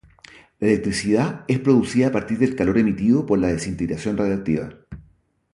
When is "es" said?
1.47-1.59